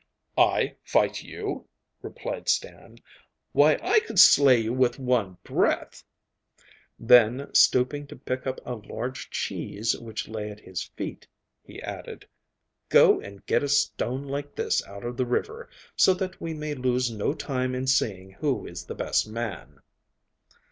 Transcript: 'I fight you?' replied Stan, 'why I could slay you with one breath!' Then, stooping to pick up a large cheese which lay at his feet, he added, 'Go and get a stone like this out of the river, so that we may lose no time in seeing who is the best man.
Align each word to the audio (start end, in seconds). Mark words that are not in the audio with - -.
'I 0.35 0.77
fight 0.83 1.21
you?' 1.21 1.67
replied 2.01 2.49
Stan, 2.49 2.97
'why 3.51 3.77
I 3.83 3.99
could 3.99 4.17
slay 4.17 4.57
you 4.59 4.73
with 4.73 4.97
one 4.97 5.37
breath!' 5.43 6.03
Then, 6.99 7.53
stooping 7.53 8.07
to 8.07 8.15
pick 8.15 8.47
up 8.47 8.59
a 8.65 8.73
large 8.77 9.29
cheese 9.29 9.95
which 9.95 10.27
lay 10.27 10.49
at 10.49 10.59
his 10.61 10.81
feet, 10.97 11.27
he 11.63 11.79
added, 11.83 12.25
'Go 12.89 13.19
and 13.21 13.45
get 13.45 13.61
a 13.61 13.69
stone 13.69 14.23
like 14.27 14.55
this 14.55 14.83
out 14.87 15.03
of 15.05 15.17
the 15.17 15.25
river, 15.27 15.69
so 15.95 16.15
that 16.15 16.41
we 16.41 16.55
may 16.55 16.73
lose 16.73 17.11
no 17.11 17.35
time 17.35 17.75
in 17.75 17.85
seeing 17.85 18.31
who 18.31 18.65
is 18.65 18.85
the 18.87 18.95
best 18.95 19.27
man. 19.29 19.83